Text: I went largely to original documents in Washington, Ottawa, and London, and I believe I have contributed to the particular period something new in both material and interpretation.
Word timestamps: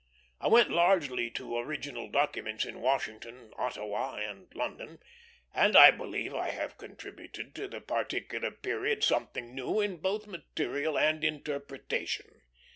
I 0.39 0.47
went 0.47 0.71
largely 0.71 1.29
to 1.29 1.57
original 1.59 2.09
documents 2.09 2.65
in 2.65 2.81
Washington, 2.81 3.53
Ottawa, 3.55 4.15
and 4.15 4.47
London, 4.55 4.97
and 5.53 5.77
I 5.77 5.91
believe 5.91 6.33
I 6.33 6.49
have 6.49 6.79
contributed 6.79 7.53
to 7.53 7.67
the 7.67 7.81
particular 7.81 8.49
period 8.49 9.03
something 9.03 9.53
new 9.53 9.79
in 9.79 9.97
both 9.97 10.25
material 10.25 10.97
and 10.97 11.23
interpretation. 11.23 12.41